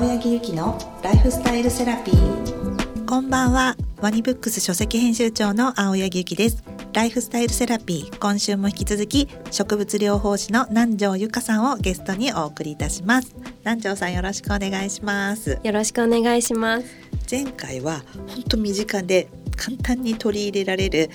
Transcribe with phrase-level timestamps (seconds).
[0.00, 3.04] 青柳ゆきのライフスタイルセラピー。
[3.04, 3.76] こんばんは。
[4.00, 6.64] ワニブックス書籍編集長の青柳ゆきです。
[6.94, 8.18] ライフスタイルセラピー。
[8.18, 13.36] 今週も引き続き植物療法士の南條ゆかさんをゲストにお送りいたします。
[13.58, 15.58] 南條さんよろしくお願いします。
[15.62, 16.86] よろしくお願いします。
[17.30, 21.10] 前回は本当身近で簡単に取り入れられる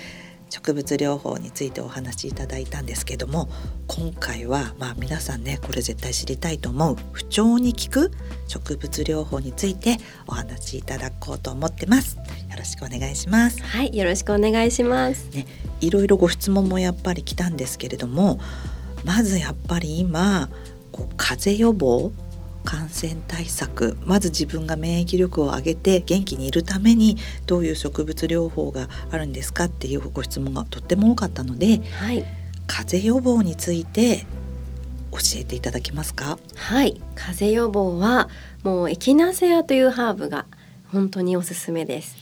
[0.55, 3.49] 植物療法についてお話しいただいたんですけども
[3.87, 8.11] 今回はまあ皆さんねこれ絶対知りたいと思う不調に効く
[8.47, 12.15] 植物療法についてお話しいただこうと思ってます。
[12.15, 12.23] よ
[12.57, 13.61] ろしくお願いします。
[13.63, 15.27] はいよろしくお願いします。
[15.33, 15.45] ね
[15.81, 18.39] いろいろご質問もやっぱり来たんですけれども
[19.03, 20.49] まずやっぱり今
[20.93, 22.13] こう風邪予防
[22.65, 32.25] 感染対策まず自分が免疫力を上げて元気にいるためにどういう植物療法があるんですかっていうご質問がとっても多かったので、はい、
[32.67, 34.25] 風邪予防について
[35.11, 36.37] 教えていただけますか？
[36.55, 36.99] はい。
[37.15, 38.27] 風邪予防は
[38.63, 40.45] もうエキナセアというハーブが
[40.91, 42.17] 本当におすすめです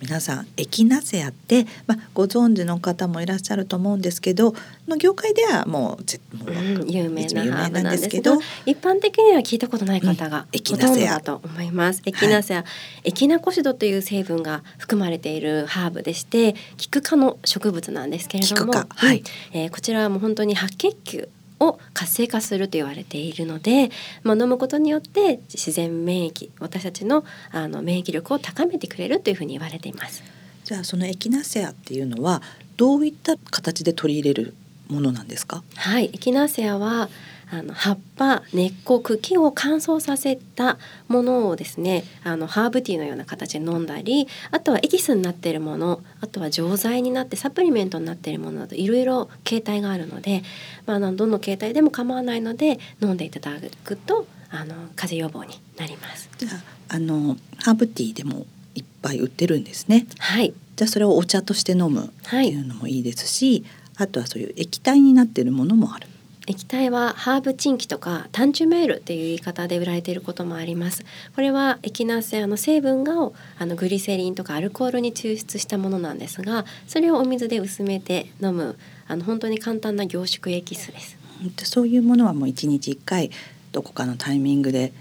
[0.00, 4.54] 皆さんエキナセアって、まあ、ご存知の方もいらっしゃると思うんですけど
[4.88, 5.98] の業界ではもうも
[6.46, 12.02] う、うん、有名なハーブなんですけど一般的には聞いたことない方がほとんどだと思います。
[12.04, 12.64] エキナセア、は
[13.04, 21.28] い、エキナコシドという成分が含まれているハーブでしてキク科の植物なんですけれども、はい、えー、こちらはもう本当に白血球
[21.60, 23.90] を活性化すると言われているので、
[24.22, 30.22] まあ、飲むことによって自然免疫私たちのあの免疫力を高めてくれるというふうに言われています。
[30.64, 32.42] じゃあそのエキナセアっていうのは
[32.76, 34.54] どういった形で取り入れる
[34.88, 35.62] ものなんですか？
[35.76, 37.08] はい、エキナセアは
[37.50, 50.42] あの葉っぱ根っこ茎を乾燥させたものをですねあのハーブティーのような形で飲んだりあとはエキスになっているものあとは錠剤になってサプリメントになっているものなどいろいろ形態があるので、
[50.86, 53.52] まあ、どの形態でも構わないので飲んでいただ
[53.84, 56.28] くとあの風邪予防になります。
[56.38, 60.06] じゃああのハーブティーでもいっぱい売ってるんですね。
[60.18, 60.54] はい。
[60.76, 63.64] じゃあそれをお茶として飲むっていうのもいいですし、
[63.96, 66.06] はい、あとはそういう液体になっているものもある。
[66.46, 71.04] 液体はハーブチンキとかタンチュメールっていう言い方で売られていることもあります。
[71.34, 73.14] これはエキナセアの成分が
[73.58, 81.18] あのグリセリンとかアルコールに抽出したものなんですが、それをお水で薄めて飲むあの本当に簡単な凝縮エキスです。
[81.64, 83.30] そういうものはもう一日一回
[83.72, 84.92] どこかのタイミングで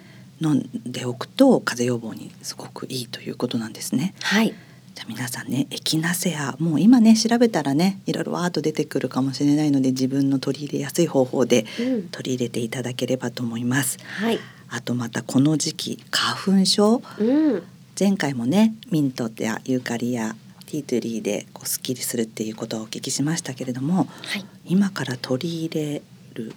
[0.41, 4.13] 飲んでおくと風邪予防にすごくいいということなんですね。
[4.21, 4.53] はい。
[4.95, 11.65] じゃあ皆さんねエキナセアもう今ね調べたらねいろいろわーっと出てくるかもしれないので自分の取り入れやすい方法で
[12.11, 13.97] 取り入れていただければと思います。
[14.21, 14.39] うん、はい、
[14.69, 17.23] あとまたこの時期花粉症、う
[17.57, 17.63] ん、
[17.99, 20.35] 前回もねミントやユーカリや
[20.65, 24.03] ティートゥリーでこうすっきりするっていうことをお聞きしましたけれども、は
[24.37, 26.01] い、今から取り入れ
[26.35, 26.53] る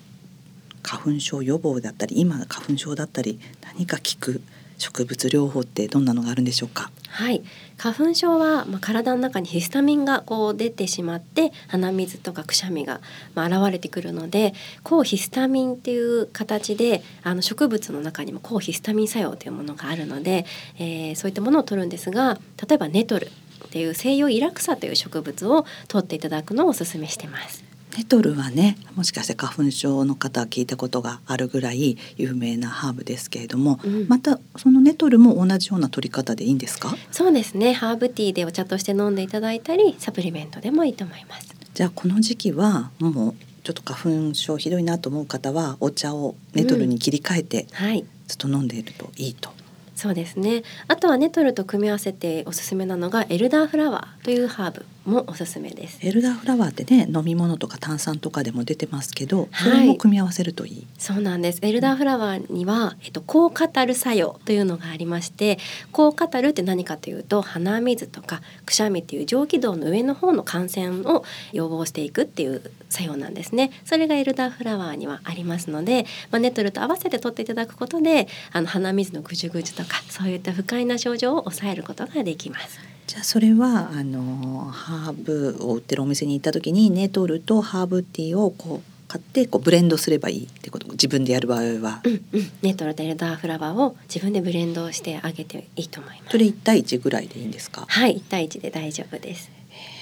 [0.85, 3.41] 花粉症予防だったり今花粉症だったり
[3.77, 4.41] 何か効く
[4.79, 6.93] 植物療法ってどんなのがあるんでしょうか？
[7.09, 7.43] はい
[7.79, 13.01] 花粉症は、まあ、体の中にヒスタミンがこう出てしまって鼻水とかくしゃみが、
[13.35, 20.45] まあ、現れてくるので抗ヒスタミンっていう形であの植物の中にも抗ヒスタミン作用というものがあるので、
[20.79, 22.39] えー、そういったものを取るんですが
[22.69, 23.31] 例えばネトルっ
[23.71, 27.68] ていう西洋イラクサという植物を取っていただくのをお勧めしてます。
[27.99, 36.95] ネトルはねもしかして花粉症の方は聞いたことがあるぐらい有名なハーブですけれども、うん、またそのネトルも同じような取り方でいいんですか？
[37.11, 37.73] そうですね。
[37.73, 41.53] ハーブティーでお茶として飲んでいただいたりサプリメントでもいいと思います。
[41.75, 49.51] じゃあこの時期はもうちょっと花粉症ひどいなと思う方はお茶をネトルに切り替えて、はい、ずっと飲んでいるといいと。
[49.97, 50.63] そうですね。
[50.87, 55.99] あとはネトルと組み合わせておすすめなのがエルダーフラワーというハーブもおすすめです。
[56.03, 60.87] エルダーフラワーってね飲み物とか炭酸とかでも出てますけど、それも組み合わせるといい。
[60.99, 61.59] そうなんです。
[61.63, 65.59] エルダーフラワーには、えっと、抗カタル作用というのがありまして
[65.93, 73.71] 抗カタルって何かというと鼻水とかくしゃみっていう上気道の上の方の感染を予防していくっていう作用なんですね。
[73.85, 96.33] それがエルダーフラワーにはありますので、まあ、ネトルと合わせて取っていただくことであの鼻水のぐじゅぐじゅとかそういった不快な症状を抑えることができますじゃあそれはあのハーブを売ってるお店に行った時にネトルとハーブティーをこう買ってこうブレンドすればいいってこと自分でやる場合は、うんうん、ネトルとエルダーフラワーを自分でブレンドしてあげていいと思います。
[96.33, 99.51] それ1対1ぐらいでいいんですかはい1対1で大丈夫です。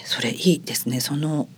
[0.04, 0.98] それいいですね。
[0.98, 1.48] そのも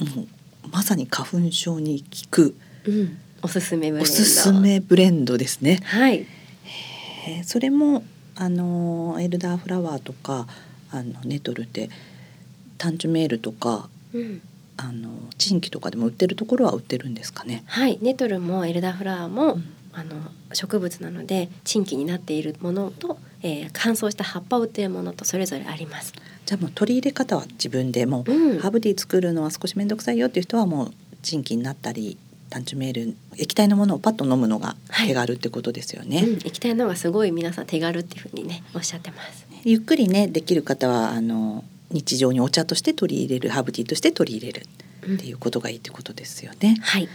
[0.66, 2.54] うまさに花粉症に効く、
[2.84, 4.12] うん、おすすめブレンド。
[4.12, 5.80] おすすめブレンドですね。
[5.84, 6.26] はい。
[7.44, 8.04] それも
[8.36, 10.46] あのエルダーフラワーとか
[10.90, 11.90] あのネトルって
[12.78, 14.40] タンチュメールとか、うん、
[14.76, 17.64] あのチンキとかでも売ってるところは売ってるんですかね？
[17.66, 20.16] はい、ネトルもエルダーフラワーも、うん、あの
[20.52, 26.12] 植物なので賃金になっているものと、えー、乾燥した葉っぱを売っているものとそれぞれあります。
[26.46, 30.92] じゃあもう取り入れ方は自分でもう、うんハーブティー作るのは少し面倒くさいよっていう人はもう
[31.22, 32.16] チンキになったり
[32.48, 34.76] 単純メール液体のものをパッと飲むのが
[35.06, 36.22] 手軽ってことですよね。
[36.22, 39.46] うん、液体の方がすごい皆さん手軽っていうふうにねおっしゃってます。
[39.64, 44.66] ゆっくりねできる方はあの日常にお茶として取り入れるハーブティーとして取り入れる
[45.14, 46.76] っていうことがいいってことですよね。
[46.80, 47.08] はい。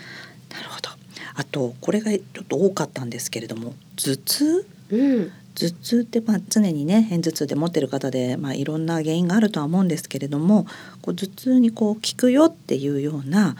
[0.51, 0.89] なるほど。
[1.35, 4.67] あとこれがちょっと多かったんですけれども頭痛？
[4.89, 5.31] うん。
[5.55, 10.65] 頭痛ってまあ常にね片頭痛で持ってる方でまあいろんな原因があるとは思うんですけれども
[11.03, 13.55] こう頭痛にこう効くよっていうような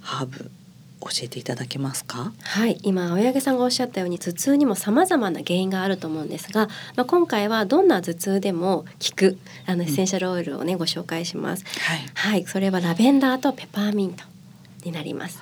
[0.00, 0.50] ハーブ
[1.04, 2.32] 教えていただけますか？
[2.42, 11.64] はい、今青柳さんがおっしゃったように頭痛にも様々な原因があると思うんですが、まあ、今回はどんな頭痛でも効くあのエッセンシャルオイルをね、ご紹介します。
[11.80, 12.00] はい。
[12.14, 14.24] はい、それはラベンダーとペパーミント
[14.84, 15.38] になります。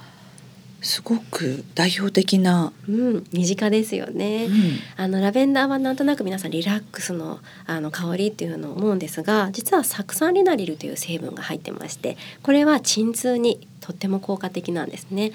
[0.82, 2.72] すごく代表的な。
[2.88, 4.46] うん、身近ですよね。
[4.46, 4.52] うん
[4.96, 15.32] あのラベンダーはなんとなく皆さんリラックスのあの香りっていうのを思うんですが実は酢酸リナリルという成分が入ってましてこれは鎮痛にとっても効果的なんですね。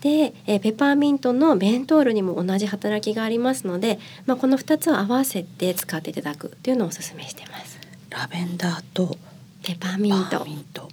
[0.00, 7.78] で、えーペパーミントのメントールにも同じ働きがありますので、まあ、この2つを合わせて使っていただくっていうのをおすすめしてます。
[8.10, 9.16] ラベンダーと
[9.62, 10.88] ペパーミント。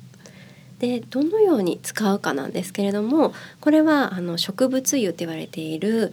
[0.80, 6.12] でどのように使うかなんですけれどもこれはあの植物油って言われている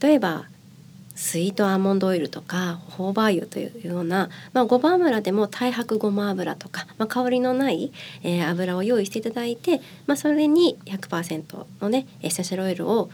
[0.00, 0.46] 例えば
[1.14, 13.10] スイートアーモンドオイルとかホーバー油というような、まあ、ごま油でも太白ごま油とか、まあ、香りのない、えー油を用意していただいて、まあ、それに100%のねエッセンシャルオイルを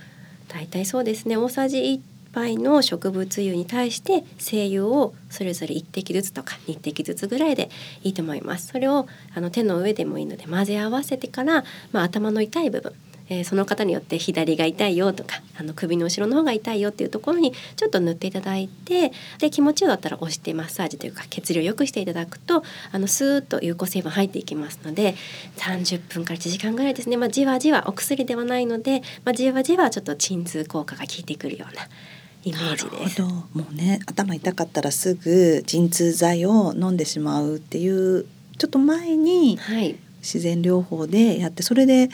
[0.48, 2.00] 大体そうですね大さじ1
[2.32, 7.70] 杯の植物油に対して精油をそれぞれ1滴ずつとか2滴ずつぐらいで
[8.02, 8.68] いいと思います。
[8.68, 12.92] それをあの手の上でもいいので混ぜ合わせてから、まあ、頭の痛い部分
[13.30, 25.14] えその方によって左が痛いよとかあの首の後ろの方が痛いよっていうところにちょっと塗っていただいてで気持ちよかったら押してマッサージというか血流を良くしていただくとあのスーッと有効成分入っていきますので
[25.56, 31.82] 30分から1時間ぐらいですね、まあ、じわじわお薬ではないので、まあ、じわじわちょっと鎮痛効果が効いてくるような
[32.44, 33.20] イメージです。
[33.20, 38.26] なるほどもうね頭痛かったらすぐ鎮痛剤を飲んでしまうっていう
[38.58, 42.10] ちょっと前にはい自然療法でやってそれで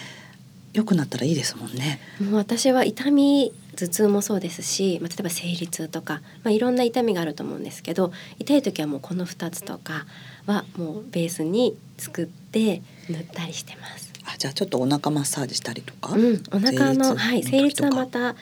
[0.72, 2.00] 良くなったらいいですもんね。
[2.20, 10.06] もう私は痛み頭痛もそうですし、まあ、例えば生理痛とか、まあ、いろんな痛みがあると思うんですけど痛い時はもうこの2つとか
[10.46, 12.80] はもうベースに作って
[13.10, 14.12] 塗ったりしてます。
[14.24, 16.14] あじゃあちょっとお腹マッサージしたりとか？
[16.14, 18.34] うん、お腹のはい生生理痛はまた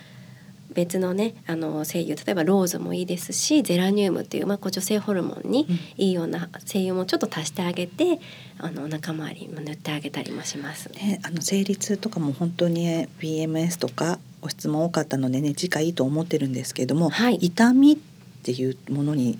[0.75, 8.21] 別のねあの精油例えばローズもいいですしゼラニウムっていう、まあ、こう女性ホルモンにうんいいような精油もちょっと足してあげて
[8.59, 10.91] あのお腹周りにも塗ってあげたりもします。
[10.93, 17.97] ね、あの生理痛とかも本当にね PMS とかご質問多かったのでね次回いいと思ってるんですけれども、はい痛みっ
[18.43, 19.38] ていうものに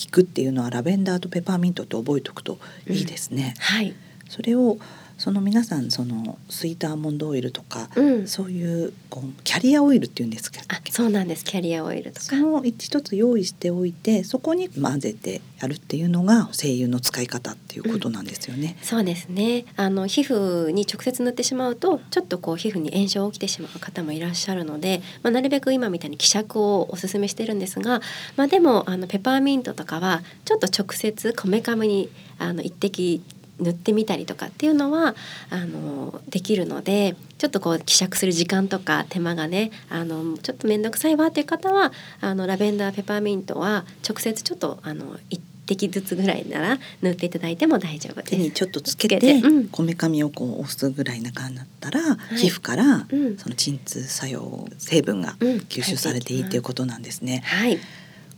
[0.00, 2.58] 効くっていうのはラベンダーとペパーミントって覚えておくと
[2.88, 3.54] いいですね。
[3.58, 3.94] はい、
[4.28, 4.78] それを
[5.20, 11.44] その皆さんそのスイートアーモンドオイルとか、うん、そういうこうキャリアオイルっていうんですけどあそうなんです。
[11.44, 12.24] キャリアオイルとか。
[12.24, 18.78] その一つ用意しておいてそこに混ぜてやるっていうのが精油の使い方っていうことなんですよね。
[18.80, 19.66] そうですね。
[19.76, 28.00] あの皮膚に直接塗ってしまうとちょっとこう皮膚に炎症が起きてしまう方もいらっしゃるので、まあ、なるべく今みたいに希釈をおすすめしてるんですが、
[28.38, 32.08] まあ、でもあのペパーミントとかはちょっと直接こめかみに
[32.38, 33.22] あの一滴
[33.60, 35.14] 塗ってみたりとかっていうのは
[35.50, 45.40] あのできるのでちょっとこう希釈する時間とか手間がねあのちょっと面倒くさいわっていう方はあのラベンダーペパーミントは直接ちょっとあの一
[45.76, 48.30] 滴ずつぐらいなら塗っていただいても大丈夫です。
[48.30, 49.40] 手にちょっとつけて
[49.70, 52.00] こめかみをこう押すぐらいな感じだったら、
[52.32, 52.36] い。
[52.36, 53.38] 皮膚からうん。
[53.38, 55.48] その鎮痛作用成分がうん。
[55.68, 57.42] 吸収されていいっていうことなんですね。
[57.44, 57.78] はい、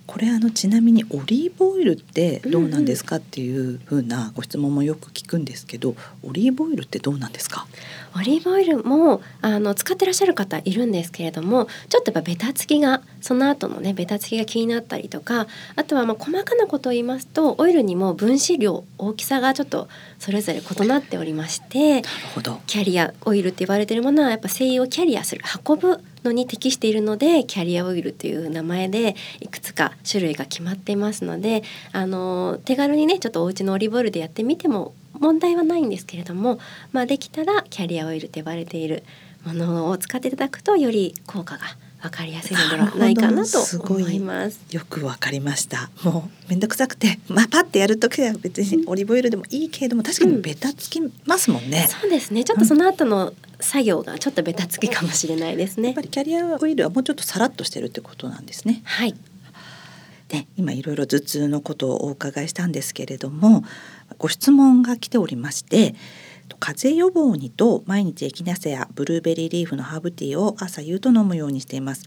[0.06, 7.66] これあのちなみにオリーブオイルってどうなんですかっていうふうなご質問もよく聞くんですけど、オリーブオイルってどうなんですか？
[8.16, 22.60] オリーブオイルもあの使ってらっしゃる方いるんですけれどもちょっとやっぱベタつきがその後のねベタつきが気になったりとかあとはまあ細かなことを言いますとオイルにも分子量大きさがちょっとそれぞれ異なっておりましてなるほど。
[22.66, 31.62] キャリアオイルって言われているものはやっぱ精油をキャリアする運ぶのに適しているのでキャリアオイルという名前でいくつか種類が決まっていますので
[31.92, 36.58] あの手軽にねちょっとお家のオリーブオイルでやってみても問題はないんですけれども、
[36.92, 39.04] まあ、できたらキャリアオイルと呼ばれている
[39.44, 41.64] ものを使っていただくとより効果が
[42.02, 44.60] 分かりやすいのではないかなと思います。
[44.72, 45.88] よくわかりました。
[46.02, 51.86] もうめんどくさくて、まあパってやるときは別にオリーブオイルでもいいけれども、確かにベタつきますもんね。
[51.88, 56.00] そうですねちょっとその後の作業がちょっとベタつきかもしれないですねやっぱ。
[56.02, 58.82] りキャリアオイルはもうちょっとさらっとしてるってことなんですね。
[58.84, 59.14] はい、
[60.28, 63.64] で今いろいろ頭痛のことをお伺いしたんですけれども
[64.18, 65.94] ご質問が来ておりまして
[66.60, 72.04] 風邪予防にと毎日エキナセやブルーベリーリーフのハーブティーを朝夕と飲むようにしています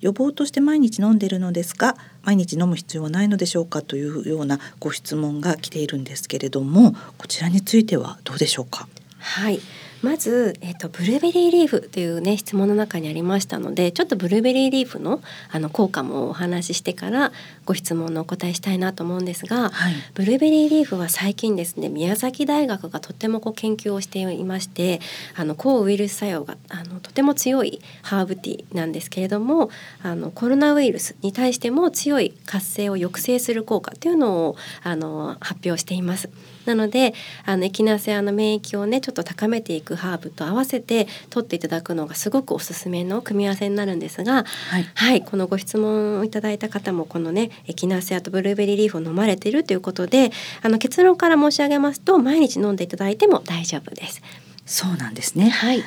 [0.00, 8.88] 予防として毎日飲んでいるのですが毎日飲む必要はないのでしょうかというようなご質問が来ているんですけれどもこちらについてはどうでしょうか？
[9.18, 9.60] はい
[10.02, 17.32] まず、えっと、ブルーベリーリーフというね質問の中にありましたのでちょっとブルーベリーリーフのあの効果もお話ししてから
[17.66, 25.00] ご質問のお答えしたいなと思うんですが、はいブルーベリーリーフは最近ですね宮崎大学がとってもこう研究をしていまして
[25.36, 29.70] あの抗ウイルス作用があのとても強いハーブティーなんですけれども
[30.02, 36.28] あのコロナウイルスに対しても強い活性を抑制する効果というのをあの発表しています。
[36.66, 37.14] なので
[37.46, 44.90] あのエキナセアの免疫をねちょっと高めていくハーブと合わせて取っていただくのがすごくおすすめの組み合わせになるんですが、はい。
[44.94, 50.30] はい、このご質問をいただいた方もこのねエキナセアとブルーベリーリーフを飲まれているということで
[50.62, 54.22] あの結論から申し上げますと毎日飲んでいただいても大丈夫です。
[54.66, 55.48] そうなんですね。
[55.50, 55.82] はい。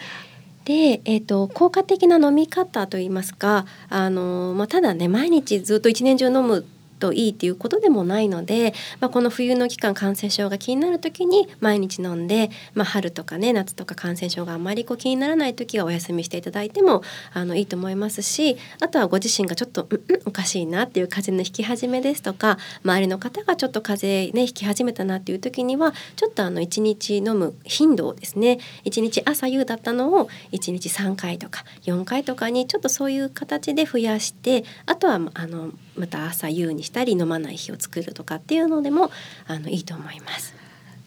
[0.66, 6.66] で、えー、と効果的な飲み方といいますかあの、まあ、ただね毎日ずっと一年中飲む
[7.04, 39.12] といいっていうことでもないので、まあ、この冬の期間感染症が気になる時に毎日飲んで、まあ、春とかね夏とか感染症があんまりこう気にならない時はお休みしていただいてもあのいいと思いますしあとはご自身がちょっと「うんうんおかしいな」っていう風邪の引き始めですとか周りの方がちょっと風邪ね引き始めたなっていう時にはちょっとあの1日飲む頻度をですね1日朝夕だったのを1日3回とか4回とかにちょっとそういう形で増やしてあとはあのまた朝夕にしたり飲まない日を作るとかっていうのでも
[39.48, 40.54] あのいいと思います。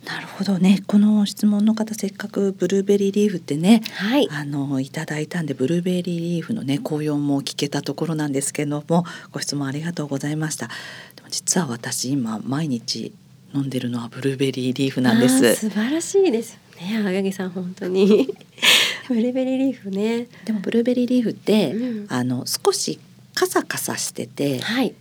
[0.07, 0.83] なるほどね。
[0.87, 10.69] この質問の方せっかくブルーベリーリーフってねはい、あのいただいたんでブルーベリーリーフのね紅葉も聞けたところなんですけれどもご質問ありがとうございました。
[11.17, 13.13] でも実は私今毎日
[13.53, 15.57] 飲んでるのはブルーベリーリーフなんです。
[15.57, 16.99] 素晴らしいですよね。
[16.99, 18.29] 青柳さん本当に。
[19.09, 20.29] ブルーベリーリーフね。
[20.45, 22.07] でもブルーベリーリーフって、うん。
[22.09, 23.01] あの少し
[23.37, 24.95] カサカサしててはい。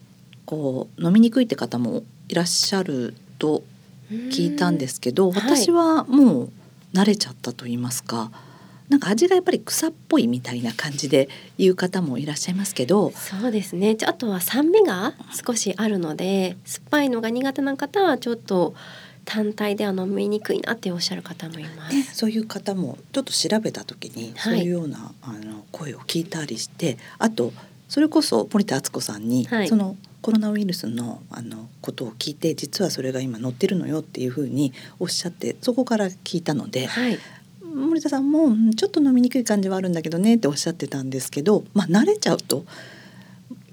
[0.46, 3.64] こう飲みにくいって方もいらっしゃると
[4.12, 5.58] 聞いたんですけど、はい。
[5.58, 6.50] 私はもう
[6.94, 8.30] 慣れちゃったと言いますか
[8.90, 13.98] なんか味がやっぱり草っぽいみたいな感じで言う方もいらっしゃいますけどそうですね。
[14.06, 15.14] あとは酸味が
[15.46, 18.76] 少しあるので酸っぱいのが苦手な方はちょっと
[19.24, 21.96] 単体では飲みにくいなっておっしゃる方もいます。
[21.96, 24.58] ね、そういう方もちょっと調べた時にはい。
[24.58, 27.54] そういうような、あの声を聞いたりしてあと
[27.88, 29.68] それこそ森田敦子さんに、はい。
[29.68, 37.20] そのコロナウイルスのあのことを聞いて実はそれが今載ってるのよっていうふうにおっしゃってそこから聞いたのではい、
[37.62, 42.66] 森田さんもうんちょっと飲みにくい感じはあるんだけどねっておっしゃってたんですけど、まあ、慣れちゃうと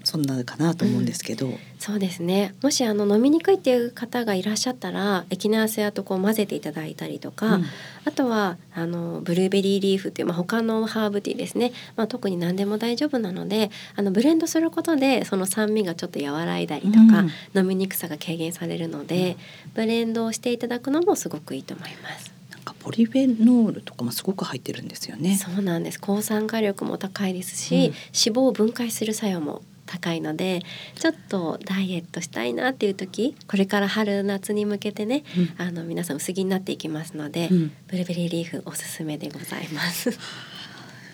[0.03, 2.53] そんなかなと思うんですけど、そうですね。
[2.61, 7.65] もしあの飲みにくいっていう方がいらっしゃったらエキナーセアとこう混ぜていただいたりとか、うん。
[8.05, 17.31] あとはあのブルーベリーリーフっていう、まあ、他のハーブティーですね、まあ、特に何でも大丈夫なのであのブレンドすることでその酸味がちょっと和らいだりとか、うん。
[17.55, 19.37] 飲みにくさが軽減されるので、
[19.73, 22.33] ブレンドをしていただくのもすごくいいと思います。
[22.51, 25.37] なんかポリフェノールとかもすごく入ってるんですよね。
[25.37, 25.99] そうなんです。
[25.99, 27.81] 抗酸化力も高いですし、うん。
[27.81, 30.61] 脂肪を分解する作用も高いので
[30.95, 40.17] ちょっとダイエットしたいなっていう時これから春夏に向けてねうんあの皆さん薄着になっていきますので、うんブルーベリーリーフおすすめでございます。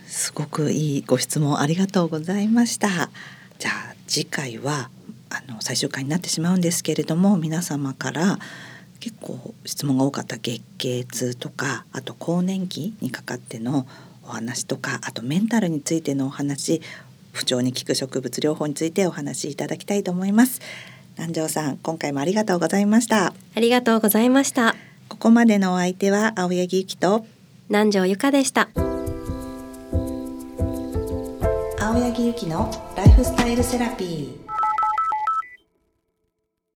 [0.07, 3.09] すごくいいご質問ありがとうございました。
[3.59, 4.89] じゃあ次回は
[5.29, 8.39] あの最終回になってしまうんですけれども皆様から
[8.99, 13.87] 結構質問が多かった月経痛とかあと更年期にかかっての
[14.23, 16.81] お話とかあとメンタルについてのお話
[17.31, 20.61] 不調に効く植物療法についてお話しいただきたいと思います。
[21.17, 23.33] 南條さん今回もありがとうございました。
[23.55, 24.75] ありがとうございました。
[25.09, 27.25] ここまでのお相手は青柳ゆきと
[27.67, 28.69] 南條ゆかでした。
[31.79, 34.58] 青柳ゆきのライフスタイルセラピー